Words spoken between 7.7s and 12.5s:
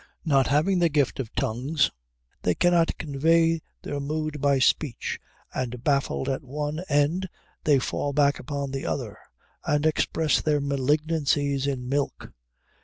fall back upon the other and express their malignancies in milk."